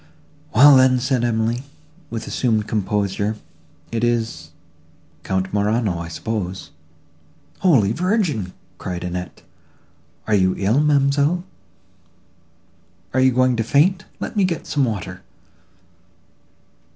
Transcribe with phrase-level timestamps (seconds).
[0.55, 1.61] "Well, then," said Emily,
[2.09, 3.35] with assumed composure,
[3.91, 6.71] "it is—Count Morano, I suppose."
[7.59, 9.43] "Holy Virgin!" cried Annette,
[10.25, 11.43] "are you ill, ma'amselle?
[13.13, 14.05] you are going to faint!
[14.19, 15.21] let me get some water."